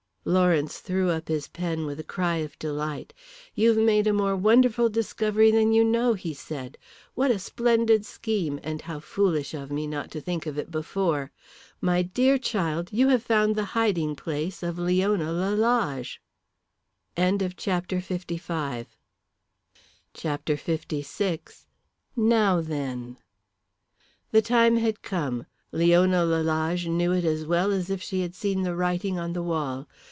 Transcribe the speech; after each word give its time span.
Lawrence 0.23 0.77
threw 0.77 1.09
up 1.09 1.29
his 1.29 1.47
pen 1.47 1.83
with 1.87 1.99
a 1.99 2.03
cry 2.03 2.35
of 2.37 2.57
delight 2.59 3.11
"You've 3.55 3.75
made 3.75 4.05
a 4.05 4.13
more 4.13 4.35
wonderful 4.35 4.87
discovery 4.87 5.49
than 5.49 5.71
you 5.73 5.83
know," 5.83 6.13
he 6.13 6.31
said. 6.31 6.77
"What 7.15 7.31
a 7.31 7.39
splendid 7.39 8.05
scheme, 8.05 8.59
and 8.61 8.83
how 8.83 8.99
foolish 8.99 9.55
of 9.55 9.71
me 9.71 9.87
not 9.87 10.11
to 10.11 10.21
think 10.21 10.45
of 10.45 10.59
it 10.59 10.69
before. 10.69 11.31
My 11.81 12.03
dear 12.03 12.37
child, 12.37 12.89
you 12.91 13.07
have 13.07 13.23
found 13.23 13.55
the 13.55 13.65
hiding 13.73 14.15
place 14.15 14.61
of 14.61 14.77
Leona 14.77 15.31
Lalage!" 15.33 16.21
CHAPTER 17.17 17.97
LVI. 17.97 18.91
NOW 22.15 22.61
THEN! 22.61 23.17
The 24.29 24.41
time 24.43 24.77
had 24.77 25.01
come. 25.01 25.47
Leona 25.71 26.23
Lalage 26.25 26.87
knew 26.87 27.11
it 27.11 27.25
as 27.25 27.43
well 27.43 27.71
as 27.71 27.89
if 27.89 28.03
she 28.03 28.21
had 28.21 28.35
seen 28.35 28.61
the 28.61 28.75
writing 28.75 29.17
on 29.17 29.33
the 29.33 29.41
wall. 29.43 29.87